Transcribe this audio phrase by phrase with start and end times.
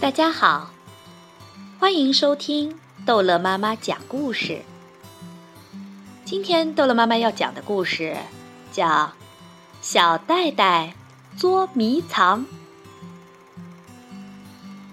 [0.00, 0.70] 大家好，
[1.78, 4.62] 欢迎收听逗乐妈妈讲故事。
[6.24, 8.16] 今天逗乐妈妈要讲的故事
[8.72, 8.88] 叫
[9.82, 10.94] 《小袋袋
[11.36, 12.46] 捉迷藏》。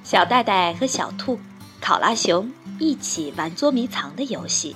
[0.04, 1.39] 小袋袋和小兔
[1.79, 4.75] 考拉熊一起玩捉迷藏的游戏。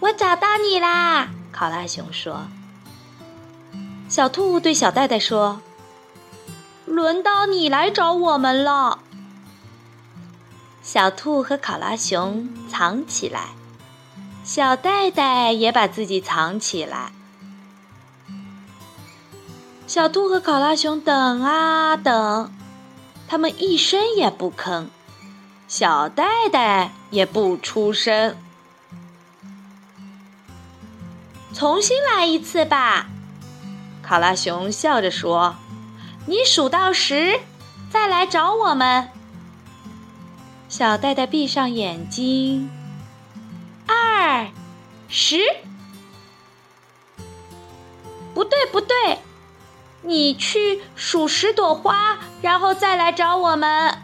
[0.00, 1.28] 我找到你啦！
[1.52, 2.48] 考拉熊说。
[4.08, 5.60] 小兔对小袋袋说。
[6.98, 8.98] 轮到你来找我们了。
[10.82, 13.50] 小兔和考拉熊藏起来，
[14.42, 17.12] 小袋袋也把自己藏起来。
[19.86, 22.52] 小兔和考拉熊等啊等，
[23.28, 24.88] 他们一声也不吭，
[25.68, 28.36] 小袋袋也不出声。
[31.54, 33.06] 重新来一次吧，
[34.02, 35.54] 考拉熊笑着说。
[36.28, 37.40] 你数到十，
[37.90, 39.08] 再来找我们。
[40.68, 42.70] 小戴戴闭上眼睛，
[43.86, 44.46] 二
[45.08, 45.38] 十，
[48.34, 49.20] 不对不对，
[50.02, 53.96] 你去数十朵花，然后再来找我们。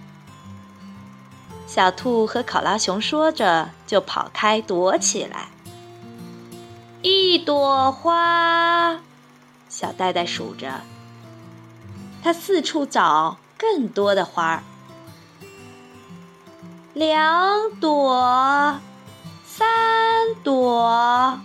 [1.66, 5.48] 小兔和考拉熊说着，就跑开躲起来。
[7.02, 8.98] 一朵花，
[9.68, 10.80] 小袋袋数着。
[12.24, 14.62] 他四处找更多的花儿，
[16.94, 18.80] 两朵，
[19.44, 19.68] 三
[20.42, 21.38] 朵，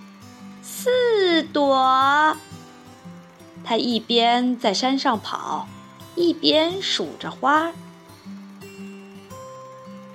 [0.63, 2.38] 四朵。
[3.66, 5.67] 他一边在山上跑，
[6.16, 7.73] 一边数着花儿。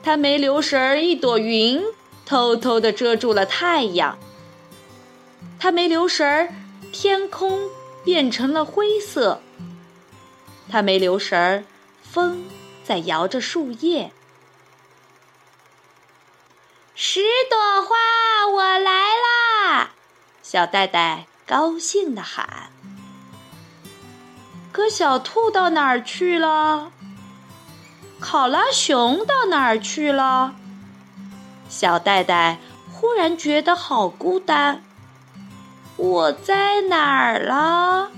[0.02, 1.84] 他没留神儿，一朵云
[2.24, 4.16] 偷偷的遮住了太阳。
[5.58, 6.48] 他没留神儿，
[6.90, 7.68] 天空
[8.02, 9.42] 变成了灰色。
[10.74, 11.62] 他没留神儿，
[12.02, 12.46] 风
[12.82, 14.10] 在摇着树叶。
[16.96, 19.90] 十朵花，我来啦！
[20.42, 22.72] 小袋袋高兴地喊。
[24.72, 26.90] 可小兔到哪儿去了？
[28.18, 30.56] 考拉熊到哪儿去了？
[31.68, 32.58] 小袋袋
[32.92, 34.82] 忽然觉得好孤单。
[35.96, 38.10] 我在哪儿了？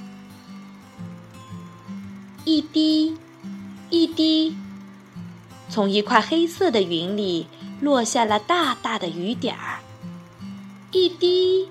[2.48, 3.18] 一滴，
[3.90, 4.56] 一滴，
[5.68, 7.48] 从一块黑色的云里
[7.80, 9.80] 落下了大大的雨点儿。
[10.92, 11.68] 一滴，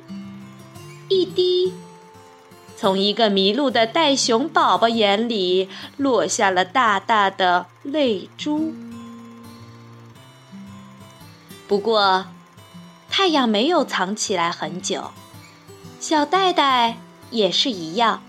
[1.07, 1.71] 一滴，
[2.75, 8.73] 从一个迷路的袋熊宝宝眼里落下了大大的泪珠。
[11.69, 12.25] 不过，
[13.09, 15.11] 太阳没有藏起来很久，
[16.01, 16.97] 小袋袋
[17.31, 18.21] 也是一样。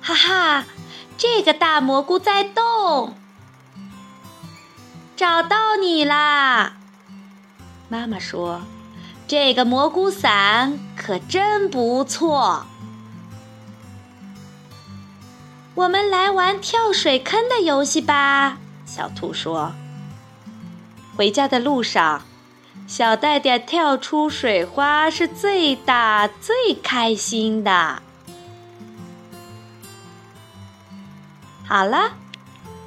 [0.00, 0.64] 哈哈。
[1.20, 3.14] 这个大蘑菇在动，
[5.14, 6.78] 找到你啦！
[7.90, 8.62] 妈妈说
[9.28, 12.64] ：“这个蘑菇伞可真不错。”
[15.76, 19.72] 我们来玩跳水坑的游戏吧，小兔说。
[21.18, 22.22] 回家的路上，
[22.86, 28.00] 小袋袋跳出水花是最大最开心的。
[31.72, 32.14] 好了，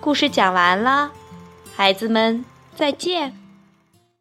[0.02, 1.10] 故事讲完了，
[1.74, 2.44] 孩子们
[2.76, 3.43] 再见。